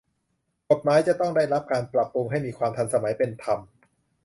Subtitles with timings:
[0.69, 3.59] กฎหมายจะต้องได้รับการปรับปรุงให้มีความทันสมัย เป็นธรรม